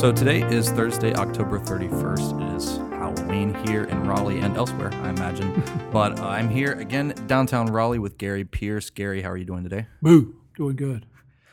[0.00, 2.40] So today is Thursday, October 31st.
[2.40, 5.62] It is Halloween here in Raleigh and elsewhere, I imagine.
[5.92, 8.88] but uh, I'm here again, downtown Raleigh, with Gary Pearce.
[8.88, 9.88] Gary, how are you doing today?
[10.00, 11.04] Boo, doing good.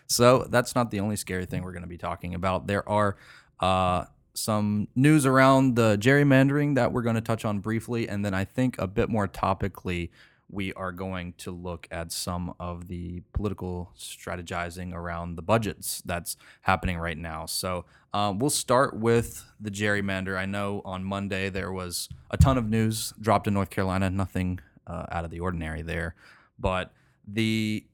[0.08, 2.68] So that's not the only scary thing we're going to be talking about.
[2.68, 3.18] There are
[3.60, 8.34] uh, some news around the gerrymandering that we're going to touch on briefly, and then
[8.34, 10.10] I think a bit more topically,
[10.50, 16.38] we are going to look at some of the political strategizing around the budgets that's
[16.62, 17.46] happening right now.
[17.46, 20.38] So um, we'll start with the gerrymander.
[20.38, 24.60] I know on Monday there was a ton of news dropped in North Carolina, nothing
[24.86, 26.16] uh, out of the ordinary there,
[26.58, 26.94] but
[27.28, 27.86] the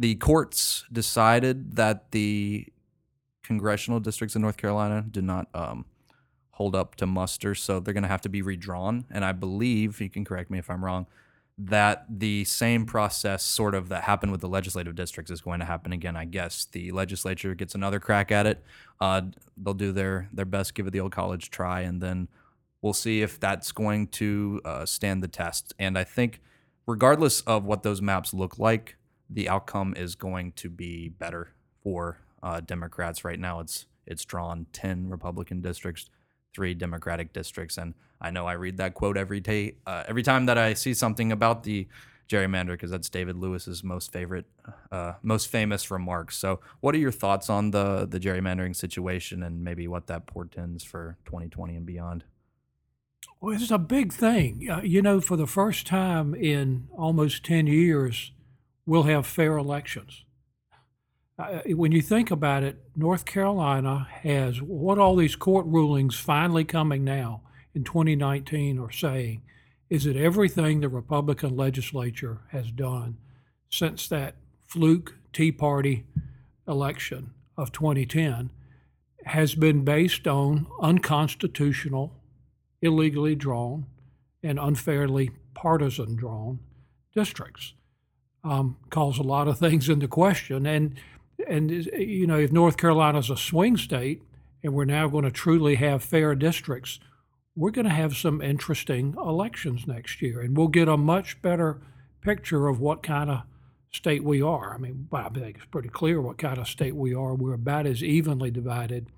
[0.00, 2.66] the courts decided that the
[3.42, 5.84] congressional districts in North Carolina did not um,
[6.52, 9.06] hold up to muster, so they're going to have to be redrawn.
[9.10, 11.06] And I believe you can correct me if I'm wrong
[11.58, 15.66] that the same process sort of that happened with the legislative districts is going to
[15.66, 16.66] happen again i guess.
[16.66, 18.62] The legislature gets another crack at it.
[19.00, 19.22] Uh,
[19.56, 22.28] they'll do their their best give it the old college try and then
[22.80, 25.74] we'll see if that's going to uh, stand the test.
[25.78, 26.40] And i think
[26.86, 28.96] regardless of what those maps look like
[29.28, 31.52] the outcome is going to be better
[31.82, 33.24] for uh, democrats.
[33.24, 36.08] Right now it's it's drawn 10 republican districts
[36.58, 40.46] three democratic districts and I know I read that quote every day, uh, every time
[40.46, 41.86] that I see something about the
[42.28, 44.46] gerrymander, because that's David Lewis's most favorite,
[44.90, 46.36] uh, most famous remarks.
[46.36, 50.82] So, what are your thoughts on the the gerrymandering situation and maybe what that portends
[50.82, 52.24] for 2020 and beyond?
[53.40, 54.68] Well, it's a big thing.
[54.68, 58.32] Uh, you know, for the first time in almost 10 years,
[58.84, 60.24] we'll have fair elections.
[61.38, 66.64] Uh, when you think about it, North Carolina has what all these court rulings finally
[66.64, 67.42] coming now
[67.74, 69.42] in 2019 are saying
[69.88, 73.18] is that everything the Republican legislature has done
[73.70, 74.34] since that
[74.66, 76.04] fluke Tea Party
[76.66, 78.50] election of 2010
[79.24, 82.14] has been based on unconstitutional,
[82.82, 83.86] illegally drawn,
[84.42, 86.58] and unfairly partisan drawn
[87.14, 87.74] districts.
[88.42, 90.66] Um, calls a lot of things into question.
[90.66, 90.94] And,
[91.46, 94.22] and, you know, if North Carolina's a swing state
[94.62, 96.98] and we're now going to truly have fair districts,
[97.54, 101.80] we're going to have some interesting elections next year, and we'll get a much better
[102.20, 103.42] picture of what kind of
[103.90, 104.74] state we are.
[104.74, 107.34] I mean, I think it's pretty clear what kind of state we are.
[107.34, 109.08] We're about as evenly divided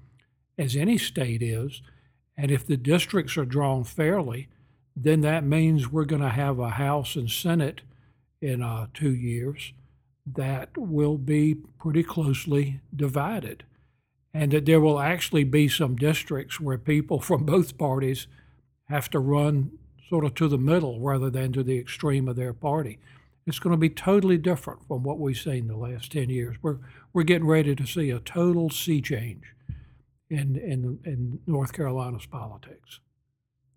[0.59, 1.83] as any state is.
[2.37, 4.49] And if the districts are drawn fairly,
[4.97, 7.83] then that means we're going to have a House and Senate
[8.41, 9.73] in uh, two years
[10.35, 13.65] that will be pretty closely divided
[14.33, 18.27] and that there will actually be some districts where people from both parties
[18.89, 19.73] have to run
[20.09, 22.99] sort of to the middle rather than to the extreme of their party.
[23.47, 26.57] It's going to be totally different from what we've seen the last 10 years.
[26.63, 26.79] We're,
[27.13, 29.55] we're getting ready to see a total sea change
[30.29, 33.01] in, in, in North Carolina's politics.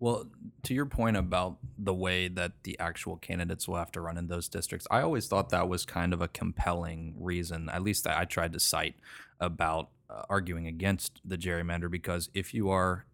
[0.04, 0.26] Well,
[0.64, 4.26] to your point about the way that the actual candidates will have to run in
[4.26, 8.26] those districts, I always thought that was kind of a compelling reason, at least I
[8.26, 8.96] tried to cite,
[9.40, 13.06] about uh, arguing against the gerrymander because if you are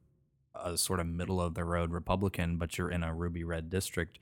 [0.52, 4.18] a sort of middle of the road Republican, but you're in a ruby red district,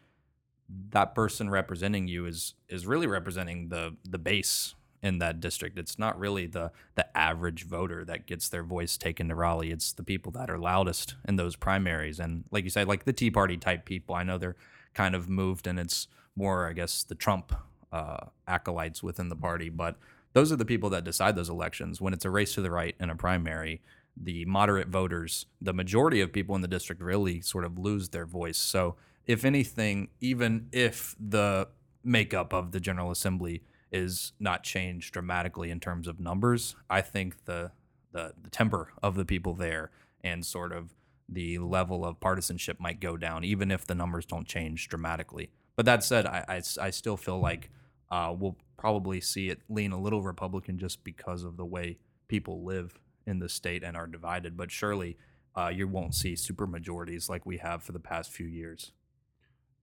[0.91, 5.78] that person representing you is is really representing the the base in that district.
[5.78, 9.70] It's not really the the average voter that gets their voice taken to Raleigh.
[9.70, 12.19] It's the people that are loudest in those primaries.
[12.19, 14.56] And like you said, like the Tea Party type people, I know they're
[14.94, 17.53] kind of moved and it's more, I guess, the Trump
[17.92, 19.97] uh, acolytes within the party, but
[20.32, 22.00] those are the people that decide those elections.
[22.00, 23.82] When it's a race to the right in a primary,
[24.16, 28.26] the moderate voters, the majority of people in the district really sort of lose their
[28.26, 28.58] voice.
[28.58, 31.69] So, if anything, even if the
[32.03, 33.62] makeup of the General Assembly
[33.93, 37.72] is not changed dramatically in terms of numbers, I think the
[38.12, 39.91] the, the temper of the people there
[40.25, 40.94] and sort of
[41.28, 45.50] the level of partisanship might go down, even if the numbers don't change dramatically.
[45.76, 47.70] But that said, I, I, I still feel like
[48.11, 51.99] uh, we'll probably see it lean a little Republican just because of the way
[52.29, 54.56] people live in the state and are divided.
[54.56, 55.19] But surely
[55.55, 58.93] uh, you won't see super majorities like we have for the past few years.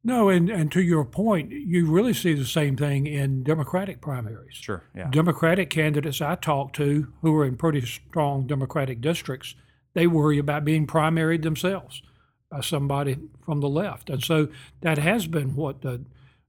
[0.06, 4.54] No, and, and to your point, you really see the same thing in Democratic primaries.
[4.54, 5.10] Sure, yeah.
[5.10, 9.56] Democratic candidates I talk to who are in pretty strong Democratic districts,
[9.96, 12.04] they worry about being primaried themselves
[12.52, 14.12] by somebody from the left.
[14.12, 14.50] And so
[14.81, 16.06] that has been what the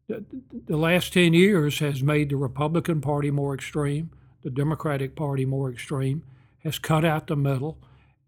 [0.09, 4.11] the last 10 years has made the Republican Party more extreme,
[4.45, 6.23] the Democratic Party more extreme,
[6.63, 7.79] has cut out the middle.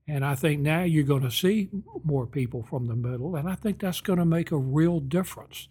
[0.09, 1.69] And I think now you're going to see
[2.03, 3.37] more people from the middle.
[3.37, 5.69] And I think that's going to make a real difference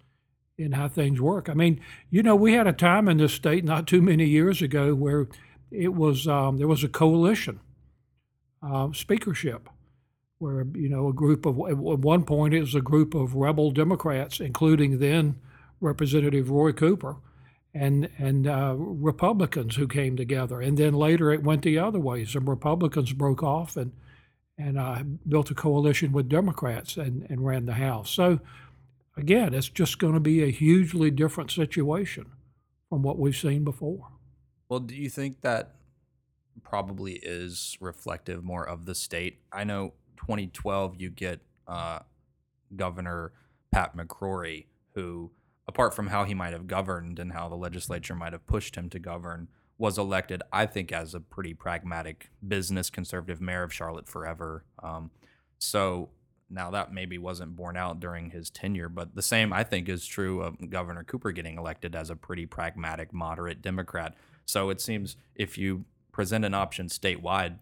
[0.58, 1.50] in how things work.
[1.50, 1.82] I mean,
[2.12, 5.28] you know, we had a time in this state not too many years ago where
[5.72, 7.60] it was um, there was a coalition
[8.62, 9.70] uh, speakership,
[10.40, 13.72] where you know a group of at one point it was a group of rebel
[13.72, 15.36] Democrats, including then
[15.82, 17.18] Representative Roy Cooper,
[17.74, 22.24] and and uh, Republicans who came together, and then later it went the other way.
[22.26, 23.92] Some Republicans broke off and
[24.58, 28.10] and uh, built a coalition with Democrats and, and ran the House.
[28.10, 28.40] So
[29.16, 32.26] again, it's just going to be a hugely different situation
[32.90, 34.08] from what we've seen before.
[34.70, 35.76] Well, do you think that
[36.64, 39.40] probably is reflective more of the state?
[39.52, 42.00] I know 2012 you get uh,
[42.76, 43.32] Governor
[43.72, 45.32] Pat McCrory, who,
[45.68, 48.90] apart from how he might have governed and how the legislature might have pushed him
[48.90, 54.08] to govern, was elected, I think, as a pretty pragmatic business conservative mayor of Charlotte
[54.08, 54.64] forever.
[54.82, 55.12] Um,
[55.60, 56.10] so
[56.50, 60.06] now that maybe wasn't borne out during his tenure, but the same I think is
[60.06, 64.16] true of Governor Cooper getting elected as a pretty pragmatic, moderate Democrat.
[64.46, 67.60] So it seems if you present an option statewide,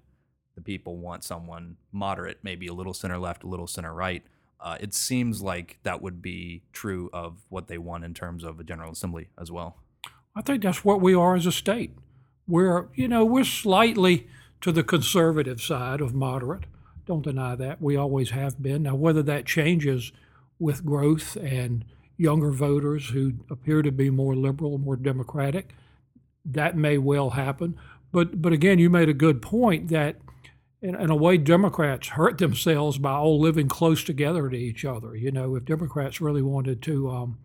[0.55, 4.23] the people want someone moderate, maybe a little center left, a little center right.
[4.61, 8.59] Uh, it seems like that would be true of what they want in terms of
[8.59, 9.77] a General Assembly as well.
[10.35, 11.95] I think that's what we are as a state.
[12.47, 14.27] We're, you know, we're slightly
[14.61, 16.65] to the conservative side of moderate.
[17.05, 17.81] Don't deny that.
[17.81, 18.83] We always have been.
[18.83, 20.11] Now, whether that changes
[20.59, 21.85] with growth and
[22.17, 25.75] younger voters who appear to be more liberal, more democratic,
[26.45, 27.77] that may well happen.
[28.11, 30.15] But, but again, you made a good point that
[30.81, 35.15] in, in a way, Democrats hurt themselves by all living close together to each other.
[35.15, 37.37] You know, if Democrats really wanted to um,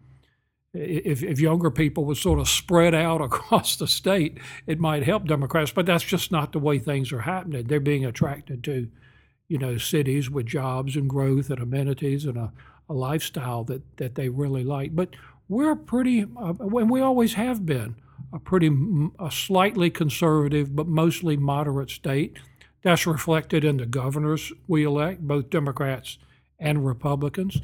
[0.72, 5.26] if, if younger people would sort of spread out across the state, it might help
[5.26, 5.72] Democrats.
[5.72, 7.66] But that's just not the way things are happening.
[7.66, 8.88] They're being attracted to,
[9.48, 12.52] you know, cities with jobs and growth and amenities and a,
[12.88, 14.94] a lifestyle that, that they really like.
[14.94, 15.10] But
[15.48, 17.96] we're pretty, uh, and we always have been,
[18.32, 18.70] a pretty,
[19.18, 22.38] a slightly conservative but mostly moderate state.
[22.82, 26.18] That's reflected in the governors we elect, both Democrats
[26.58, 27.60] and Republicans.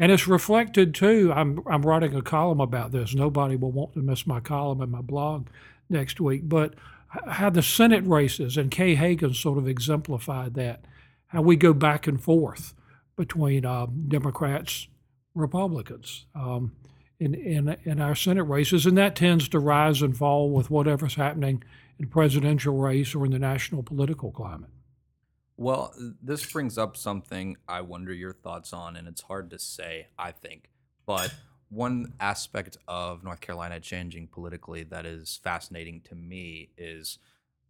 [0.00, 1.30] And it's reflected too.
[1.30, 3.14] I'm, I'm writing a column about this.
[3.14, 5.48] Nobody will want to miss my column in my blog
[5.90, 6.48] next week.
[6.48, 6.72] But
[7.08, 10.86] how the Senate races and Kay Hagan sort of exemplified that,
[11.26, 12.72] how we go back and forth
[13.14, 14.88] between uh, Democrats,
[15.34, 16.72] Republicans um,
[17.18, 18.86] in, in, in our Senate races.
[18.86, 21.62] And that tends to rise and fall with whatever's happening
[21.98, 24.70] in presidential race or in the national political climate.
[25.60, 25.92] Well,
[26.22, 30.32] this brings up something I wonder your thoughts on, and it's hard to say, I
[30.32, 30.70] think.
[31.04, 31.34] But
[31.68, 37.18] one aspect of North Carolina changing politically that is fascinating to me is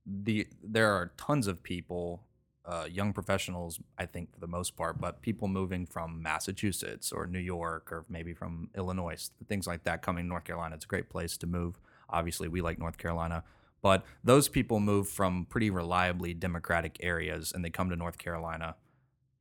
[0.07, 2.23] the there are tons of people,
[2.65, 7.27] uh, young professionals, I think for the most part, but people moving from Massachusetts or
[7.27, 10.77] New York or maybe from Illinois, things like that, coming to North Carolina.
[10.77, 11.75] It's a great place to move.
[12.09, 13.43] Obviously, we like North Carolina.
[13.83, 18.77] But those people move from pretty reliably Democratic areas and they come to North Carolina.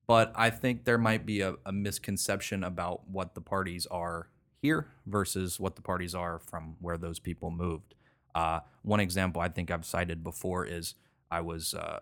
[0.08, 4.30] But I think there might be a, a misconception about what the parties are
[4.62, 7.96] here versus what the parties are from where those people moved.
[8.36, 10.96] Uh, one example I think I've cited before is
[11.32, 12.00] I was uh,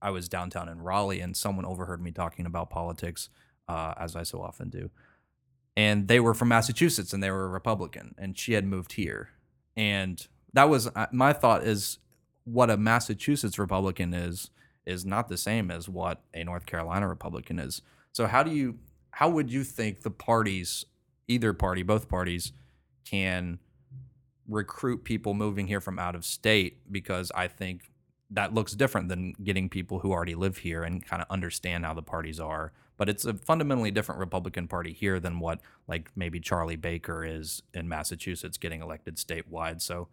[0.00, 3.28] I was downtown in Raleigh and someone overheard me talking about politics,
[3.68, 4.90] uh, as I so often do,
[5.76, 9.30] and they were from Massachusetts and they were a Republican, and she had moved here,
[9.76, 11.98] and that was uh, my thought is
[12.44, 14.50] what a Massachusetts Republican is
[14.86, 17.82] is not the same as what a North Carolina Republican is.
[18.12, 18.78] So how do you
[19.12, 20.86] how would you think the parties
[21.26, 22.52] either party both parties
[23.04, 23.58] can
[24.48, 27.90] recruit people moving here from out of state because I think
[28.30, 31.94] that looks different than getting people who already live here and kind of understand how
[31.94, 32.72] the parties are.
[32.96, 37.62] But it's a fundamentally different Republican Party here than what like maybe Charlie Baker is
[37.72, 39.80] in Massachusetts getting elected statewide.
[39.80, 40.08] So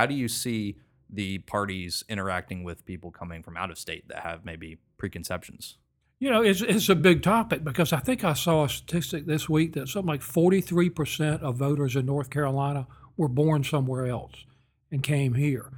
[0.00, 0.76] how do you see
[1.10, 5.76] the parties interacting with people coming from out of state that have maybe preconceptions?
[6.18, 9.46] You know, it's, it's a big topic because I think I saw a statistic this
[9.46, 12.86] week that something like 43% of voters in North Carolina
[13.18, 14.46] were born somewhere else
[14.90, 15.70] and came here.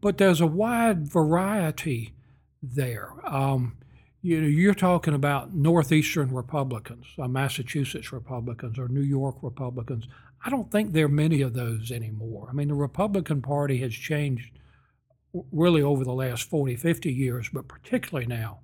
[0.00, 2.14] But there's a wide variety
[2.62, 3.12] there.
[3.26, 3.76] Um,
[4.22, 10.06] you know, you're talking about northeastern Republicans, uh, Massachusetts Republicans, or New York Republicans.
[10.44, 12.48] I don't think there are many of those anymore.
[12.50, 14.50] I mean, the Republican Party has changed
[15.52, 18.60] really over the last 40, 50 years, but particularly now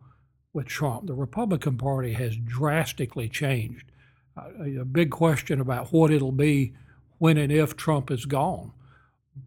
[0.52, 1.06] with Trump.
[1.06, 3.92] The Republican Party has drastically changed.
[4.36, 6.72] Uh, a big question about what it'll be
[7.18, 8.72] when and if Trump is gone.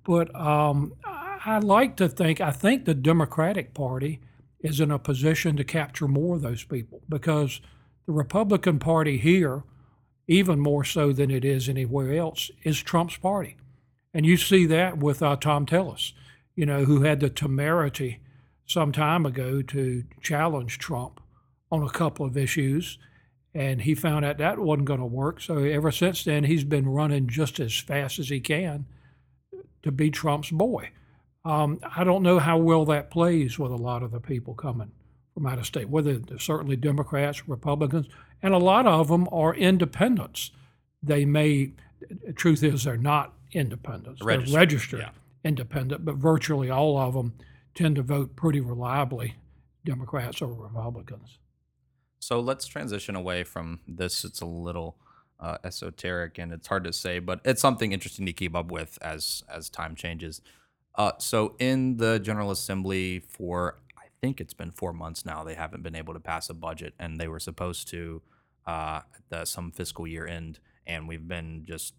[0.05, 4.19] But um, I like to think, I think the Democratic Party
[4.59, 7.61] is in a position to capture more of those people because
[8.05, 9.63] the Republican Party here,
[10.29, 13.57] even more so than it is anywhere else, is Trump's party.
[14.13, 16.13] And you see that with uh, Thom Tillis,
[16.55, 18.19] you know, who had the temerity
[18.67, 21.19] some time ago to challenge Trump
[21.71, 22.99] on a couple of issues,
[23.55, 25.41] and he found out that wasn't going to work.
[25.41, 28.85] So ever since then, he's been running just as fast as he can
[29.81, 30.91] to be Trump's boy.
[31.43, 34.91] Um, I don't know how well that plays with a lot of the people coming
[35.33, 38.07] from out of state, whether they're certainly Democrats, Republicans,
[38.41, 40.51] and a lot of them are independents.
[41.01, 41.71] They may,
[42.25, 44.21] the truth is, they're not independents.
[44.21, 45.09] Registered, they're registered yeah.
[45.43, 47.33] independent, but virtually all of them
[47.75, 49.35] tend to vote pretty reliably
[49.85, 51.39] Democrats or Republicans.
[52.19, 54.25] So let's transition away from this.
[54.25, 54.97] It's a little
[55.39, 58.99] uh, esoteric and it's hard to say, but it's something interesting to keep up with
[59.01, 60.41] as as time changes.
[60.95, 63.79] Uh, so in the General Assembly for
[64.21, 67.19] think it's been four months now, they haven't been able to pass a budget, and
[67.19, 68.21] they were supposed to
[68.67, 71.93] uh, the, some fiscal year end, and we've been just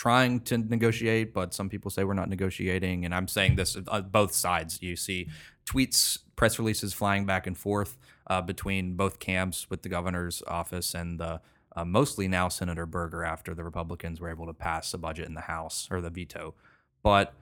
[0.00, 3.04] trying to negotiate, but some people say we're not negotiating.
[3.04, 4.80] And I'm saying this on both sides.
[4.80, 5.28] You see
[5.70, 10.94] tweets, press releases flying back and forth uh, between both camps with the governor's office
[10.94, 11.42] and the
[11.76, 15.34] uh, mostly now Senator Berger after the Republicans were able to pass a budget in
[15.34, 16.54] the House or the veto.
[17.02, 17.34] But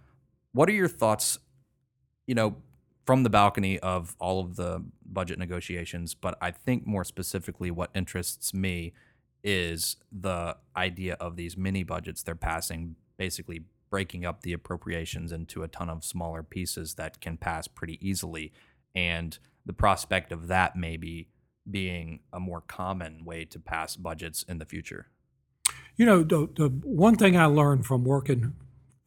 [0.53, 1.39] what are your thoughts,
[2.27, 2.57] you know,
[3.09, 6.13] from the balcony of all of the budget negotiations?
[6.13, 8.93] But I think more specifically, what interests me
[9.43, 15.63] is the idea of these mini budgets they're passing, basically breaking up the appropriations into
[15.63, 18.53] a ton of smaller pieces that can pass pretty easily.
[18.95, 21.31] And the prospect of that maybe
[21.71, 25.07] being a more common way to pass budgets in the future.
[25.97, 28.53] You know, the, the one thing I learned from working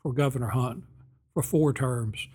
[0.02, 0.86] for Governor Hunt
[1.36, 2.28] for four terms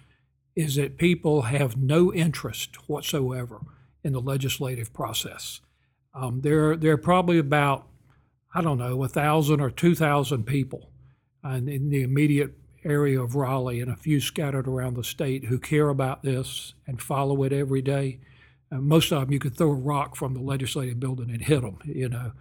[0.57, 3.61] is that people have no interest whatsoever
[4.03, 5.61] in the legislative process.
[6.15, 7.87] Um, there, there are probably about,
[8.55, 10.91] I don't know, a thousand or two thousand people
[11.45, 15.59] in, in the immediate area of Raleigh and a few scattered around the state who
[15.59, 18.21] care about this and follow it every day.
[18.71, 21.61] And most of them, you could throw a rock from the legislative building and hit
[21.61, 22.33] them, you know.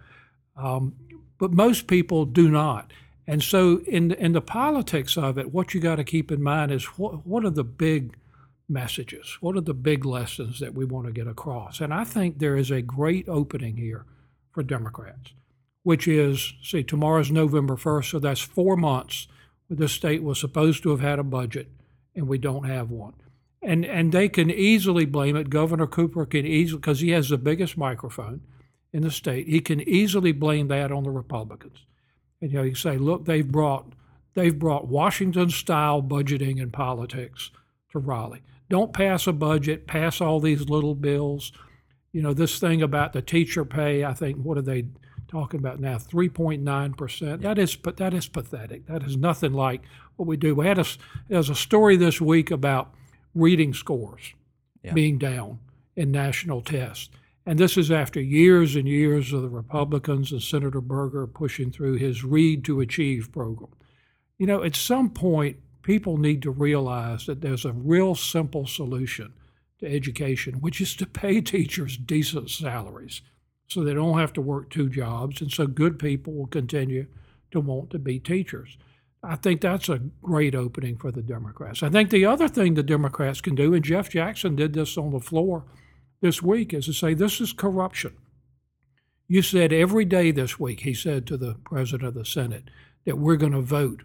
[0.56, 0.94] Um,
[1.38, 2.92] but most people do not.
[3.26, 6.70] And so, in in the politics of it, what you got to keep in mind
[6.70, 8.16] is what what are the big
[8.68, 9.38] messages?
[9.40, 11.80] What are the big lessons that we want to get across?
[11.80, 14.04] And I think there is a great opening here
[14.50, 15.32] for Democrats,
[15.82, 19.28] which is, see, tomorrow's November 1st, so that's four months
[19.68, 21.68] the state was supposed to have had a budget
[22.14, 23.14] and we don't have one.
[23.62, 25.50] And, and they can easily blame it.
[25.50, 28.42] Governor Cooper can easily, because he has the biggest microphone
[28.92, 31.84] in the state, he can easily blame that on the Republicans.
[32.40, 33.92] And you know, you say, look, they've brought
[34.34, 37.50] they've brought Washington style budgeting and politics
[37.92, 41.52] to Raleigh don't pass a budget, pass all these little bills.
[42.12, 44.86] You know, this thing about the teacher pay, I think, what are they
[45.28, 45.96] talking about now?
[45.96, 47.40] 3.9%.
[47.42, 48.86] That is, but that is pathetic.
[48.86, 49.82] That is nothing like
[50.16, 50.54] what we do.
[50.54, 50.86] We had a,
[51.28, 52.92] there's a story this week about
[53.34, 54.34] reading scores
[54.82, 54.92] yeah.
[54.92, 55.60] being down
[55.94, 57.10] in national tests.
[57.46, 61.94] And this is after years and years of the Republicans and Senator Berger pushing through
[61.94, 63.70] his Read to Achieve program.
[64.36, 69.32] You know, at some point, people need to realize that there's a real simple solution
[69.78, 73.22] to education, which is to pay teachers decent salaries
[73.68, 75.40] so they don't have to work two jobs.
[75.40, 77.06] And so good people will continue
[77.52, 78.76] to want to be teachers.
[79.22, 81.82] I think that's a great opening for the Democrats.
[81.82, 85.12] I think the other thing the Democrats can do, and Jeff Jackson did this on
[85.12, 85.64] the floor
[86.20, 88.16] this week, is to say this is corruption.
[89.28, 92.64] You said every day this week, he said to the president of the Senate,
[93.04, 94.02] that we're going to vote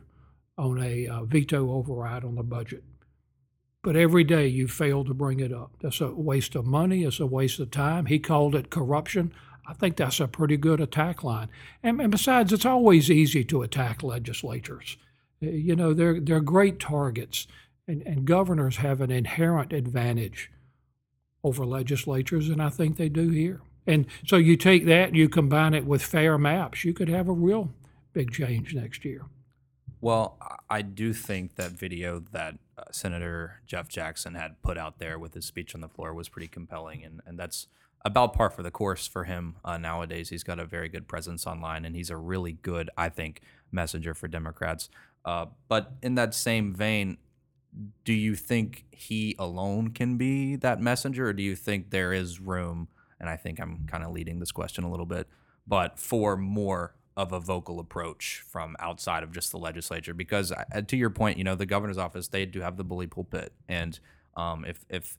[0.58, 2.84] on a uh, veto override on the budget.
[3.84, 5.72] But every day you fail to bring it up.
[5.82, 7.04] That's a waste of money.
[7.04, 8.06] It's a waste of time.
[8.06, 9.34] He called it corruption.
[9.68, 11.50] I think that's a pretty good attack line.
[11.82, 14.98] And, and besides, it's always easy to attack legislatures.
[15.42, 17.48] Uh, you know, they're, they're great targets,
[17.88, 20.52] and, and governors have an inherent advantage
[21.44, 23.62] over legislatures, and I think they do here.
[23.88, 27.28] And so you take that and you combine it with fair maps, you could have
[27.28, 27.72] a real
[28.14, 29.26] big change next year.
[30.02, 30.38] Well,
[30.70, 35.36] I do think that video that uh, Senator Jeff Jackson had put out there with
[35.36, 37.68] his speech on the floor was pretty compelling, and, and that's
[38.04, 40.30] about par for the course for him uh, nowadays.
[40.30, 44.16] He's got a very good presence online, and he's a really good, I think, messenger
[44.16, 44.90] for Democrats.
[45.24, 47.18] Uh, but in that same vein,
[48.04, 52.40] do you think he alone can be that messenger, or do you think there is
[52.40, 52.88] room?
[53.20, 55.28] And I think I'm kind of leading this question a little bit,
[55.68, 60.82] but for more of a vocal approach from outside of just the legislature because uh,
[60.88, 64.00] to your point you know the governor's office they do have the bully pulpit and
[64.38, 65.18] um, if if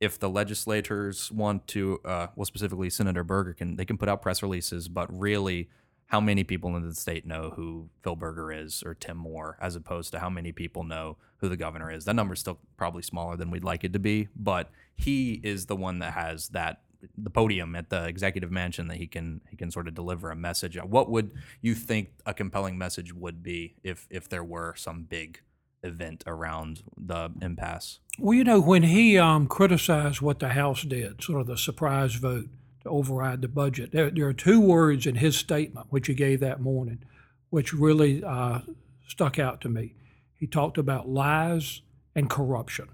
[0.00, 4.22] if the legislators want to uh, well specifically senator berger can they can put out
[4.22, 5.68] press releases but really
[6.06, 9.74] how many people in the state know who Phil Berger is or Tim Moore, as
[9.74, 12.04] opposed to how many people know who the governor is.
[12.04, 15.66] That number is still probably smaller than we'd like it to be, but he is
[15.66, 16.80] the one that has that
[17.16, 20.36] the podium at the executive mansion that he can he can sort of deliver a
[20.36, 20.76] message.
[20.76, 25.40] What would you think a compelling message would be if if there were some big
[25.82, 27.98] event around the impasse?
[28.18, 32.14] Well, you know, when he um, criticized what the House did, sort of the surprise
[32.14, 32.48] vote
[32.86, 36.60] override the budget, there, there are two words in his statement, which he gave that
[36.60, 37.02] morning,
[37.50, 38.60] which really uh,
[39.06, 39.94] stuck out to me.
[40.34, 41.82] He talked about lies
[42.14, 42.88] and corruption.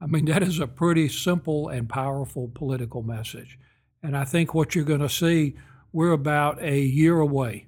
[0.00, 3.58] I mean, that is a pretty simple and powerful political message.
[4.02, 5.56] And I think what you're going to see,
[5.92, 7.66] we're about a year away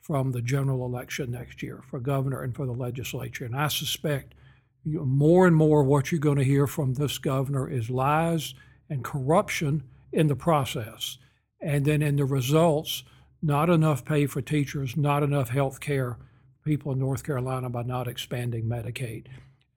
[0.00, 3.44] from the general election next year for governor and for the legislature.
[3.44, 4.34] And I suspect
[4.84, 8.54] more and more of what you're going to hear from this governor is lies
[8.88, 11.18] and corruption in the process.
[11.60, 13.04] And then in the results,
[13.42, 16.18] not enough pay for teachers, not enough health care
[16.64, 19.26] people in North Carolina by not expanding Medicaid.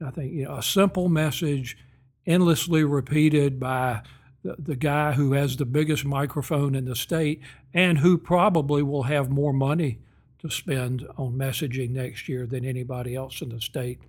[0.06, 1.78] I think you know, a simple message
[2.26, 4.02] endlessly repeated by
[4.44, 7.42] the, the guy who has the biggest microphone in the state
[7.74, 10.00] and who probably will have more money
[10.40, 14.00] to spend on messaging next year than anybody else in the state.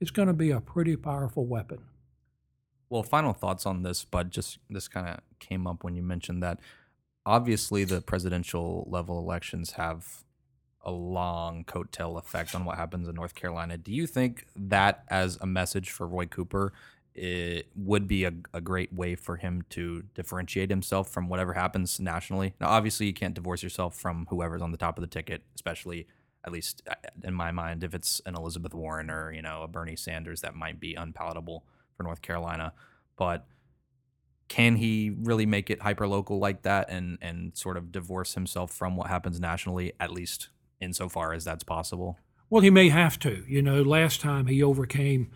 [0.00, 1.78] is going to be a pretty powerful weapon.
[2.90, 6.42] Well, final thoughts on this, but just this kind of came up when you mentioned
[6.42, 6.60] that.
[7.26, 10.24] Obviously, the presidential level elections have
[10.82, 13.78] a long coattail effect on what happens in North Carolina.
[13.78, 16.74] Do you think that, as a message for Roy Cooper,
[17.14, 22.00] it would be a, a great way for him to differentiate himself from whatever happens
[22.00, 22.54] nationally.
[22.60, 26.08] Now, obviously, you can't divorce yourself from whoever's on the top of the ticket, especially
[26.44, 29.68] at least uh, in my mind, if it's an Elizabeth Warren or you know a
[29.68, 31.64] Bernie Sanders, that might be unpalatable
[31.96, 32.72] for North Carolina.
[33.16, 33.46] But
[34.48, 38.70] can he really make it hyper local like that and and sort of divorce himself
[38.70, 40.48] from what happens nationally, at least
[40.80, 42.18] insofar as that's possible?
[42.50, 43.44] Well, he may have to.
[43.48, 45.30] You know, last time he overcame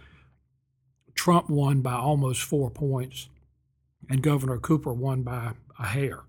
[1.15, 3.29] Trump won by almost four points,
[4.09, 6.25] and Governor Cooper won by a hair.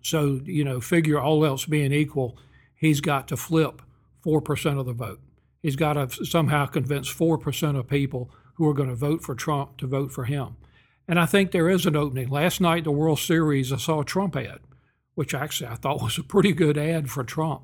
[0.00, 2.38] So, you know, figure all else being equal,
[2.74, 3.82] he's got to flip
[4.24, 5.20] 4% of the vote.
[5.60, 9.78] He's got to somehow convince 4% of people who are going to vote for Trump
[9.78, 10.56] to vote for him.
[11.06, 12.28] And I think there is an opening.
[12.28, 14.58] Last night, the World Series, I saw a Trump ad,
[15.14, 17.62] which actually I thought was a pretty good ad for Trump.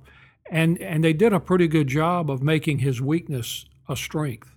[0.50, 4.54] And, and they did a pretty good job of making his weakness a strength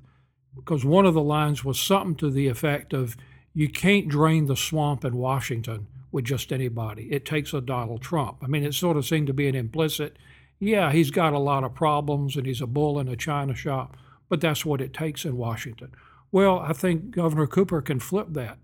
[0.55, 3.17] because one of the lines was something to the effect of
[3.53, 7.11] you can't drain the swamp in Washington with just anybody.
[7.11, 8.37] It takes a Donald Trump.
[8.43, 10.17] I mean, it sort of seemed to be an implicit,
[10.59, 13.95] yeah, he's got a lot of problems and he's a bull in a china shop,
[14.29, 15.91] but that's what it takes in Washington.
[16.31, 18.59] Well, I think Governor Cooper can flip that.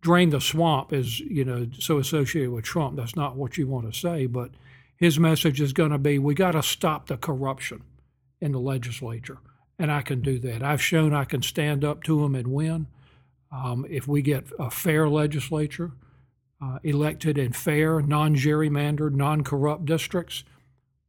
[0.00, 2.96] Drain the swamp is, you know, so associated with Trump.
[2.96, 4.50] That's not what you want to say, but
[4.96, 7.82] his message is going to be we got to stop the corruption
[8.40, 9.38] in the legislature
[9.78, 10.62] and I can do that.
[10.62, 12.86] I've shown I can stand up to them and win.
[13.52, 15.92] Um, if we get a fair legislature,
[16.62, 20.44] uh, elected in fair, non gerrymandered, non corrupt districts,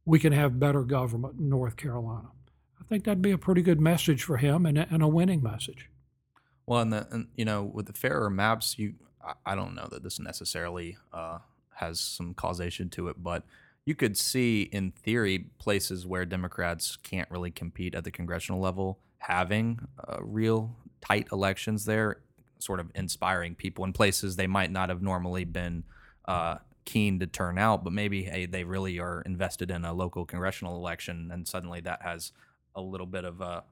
[0.04, 2.28] we can have better government in North Carolina.
[2.88, 5.90] I think that'd be a pretty good message for him and, and a winning message.
[6.64, 8.94] Well, and, the, and you know, with the fairer maps, you
[9.44, 11.38] I, don't know that this necessarily uh,
[11.74, 13.44] has some causation to it, but
[13.84, 19.00] you could see in theory places where Democrats can't really compete at the congressional level
[19.18, 22.20] having uh, real tight elections there,
[22.58, 25.84] sort of inspiring people in places they might not have normally been
[26.26, 30.24] uh, keen to turn out, but maybe hey, they really are invested in a local
[30.24, 32.32] congressional election, and suddenly that has
[32.74, 33.64] a little bit of a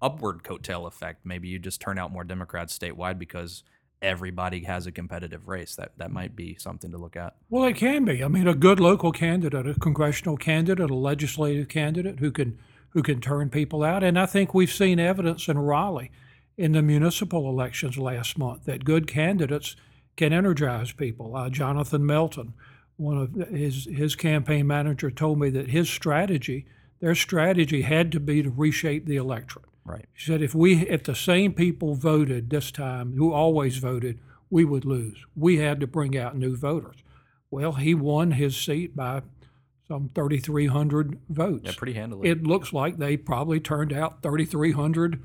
[0.00, 1.24] upward coattail effect.
[1.24, 3.64] Maybe you just turn out more Democrats statewide because
[4.00, 5.74] everybody has a competitive race.
[5.76, 7.36] That that might be something to look at.
[7.50, 8.22] Well, it can be.
[8.22, 12.58] I mean, a good local candidate, a congressional candidate, a legislative candidate who can
[12.90, 14.02] who can turn people out.
[14.02, 16.10] And I think we've seen evidence in Raleigh
[16.56, 19.76] in the municipal elections last month that good candidates
[20.16, 21.36] can energize people.
[21.36, 22.54] Uh, Jonathan Melton,
[22.96, 26.66] one of his his campaign manager, told me that his strategy,
[27.00, 29.66] their strategy, had to be to reshape the electorate.
[29.84, 30.04] Right.
[30.12, 34.18] She said if we if the same people voted this time who always voted,
[34.50, 35.24] we would lose.
[35.34, 36.96] We had to bring out new voters.
[37.50, 39.22] Well, he won his seat by
[39.86, 41.62] some 3,300 votes.
[41.64, 42.28] Yeah, pretty handily.
[42.28, 45.22] It looks like they probably turned out 3,300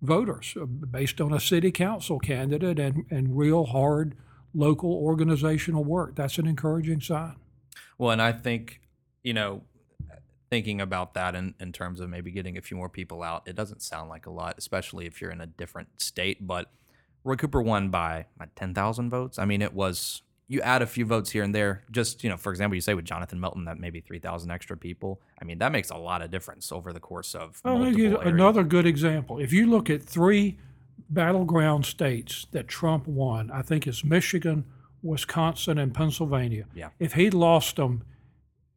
[0.00, 4.14] voters uh, based on a city council candidate and, and real hard
[4.54, 6.14] local organizational work.
[6.14, 7.34] That's an encouraging sign.
[7.98, 8.80] Well, and I think,
[9.24, 9.62] you know,
[10.54, 13.56] thinking about that in, in terms of maybe getting a few more people out, it
[13.56, 16.46] doesn't sound like a lot, especially if you're in a different state.
[16.46, 16.70] But
[17.24, 19.36] Roy Cooper won by 10,000 votes.
[19.36, 21.82] I mean, it was you add a few votes here and there.
[21.90, 24.76] Just you know, for example, you say with Jonathan Melton that maybe three thousand extra
[24.76, 25.20] people.
[25.42, 28.18] I mean, that makes a lot of difference over the course of I'll give you
[28.18, 29.40] another good example.
[29.40, 30.58] If you look at three
[31.08, 34.66] battleground states that Trump won, I think it's Michigan,
[35.02, 36.66] Wisconsin, and Pennsylvania.
[36.74, 36.90] Yeah.
[37.00, 38.04] If he'd lost them,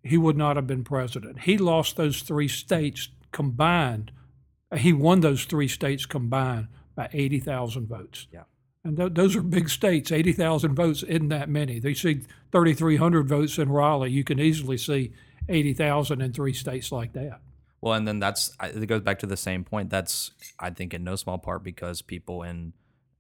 [0.08, 1.42] he would not have been president.
[1.42, 4.12] He lost those three states combined.
[4.76, 8.28] He won those three states combined by 80,000 votes.
[8.32, 8.44] Yeah.
[8.84, 10.12] And th- those are big states.
[10.12, 11.80] 80,000 votes isn't that many.
[11.80, 14.12] They see 3,300 votes in Raleigh.
[14.12, 15.14] You can easily see
[15.50, 17.42] 80,000 in three states like that.
[17.82, 19.90] Well, and then that's it goes back to the same point.
[19.90, 22.74] That's I think in no small part because people in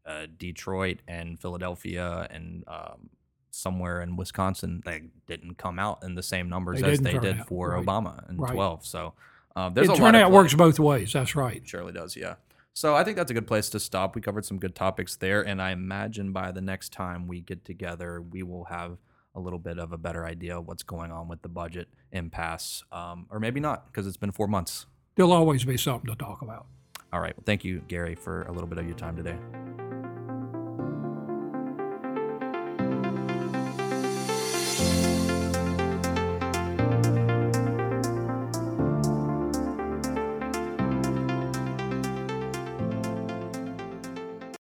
[0.05, 3.09] uh, Detroit and Philadelphia and um,
[3.51, 7.39] somewhere in Wisconsin they didn't come out in the same numbers They as they did
[7.39, 7.85] out, for right.
[7.85, 8.53] Obama in Right.
[8.53, 8.85] twelve.
[8.85, 9.13] So
[9.55, 10.11] uh, there's It a lot.
[10.11, 11.13] turnout works both ways.
[11.13, 11.57] That's right.
[11.57, 12.35] It surely does, yeah.
[12.73, 14.13] So I think that's a good place to stop.
[14.15, 17.65] We covered some good topics there, and I imagine by the next time we get
[17.65, 18.97] together, we will have
[19.33, 22.83] a little bit of a better idea of what's going on with the budget impasse,
[22.91, 24.85] um, or maybe not, because it's been four months.
[25.15, 26.67] There'll always be something to talk about.
[27.11, 27.35] All right.
[27.35, 29.86] Well, thank you, Gary, for a little bit of your time today.